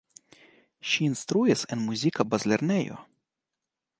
Ŝi 0.91 1.05
instruis 1.09 1.61
en 1.77 1.85
muzika 1.89 2.27
bazlernejo. 2.33 3.01